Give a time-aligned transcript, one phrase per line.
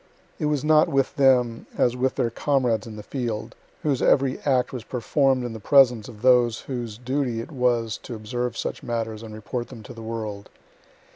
[0.39, 4.73] It was not with them as with their comrades in the field, whose every act
[4.73, 9.21] was perform'd in the presence of those whose duty it was to observe such matters
[9.21, 10.49] and report them to the world.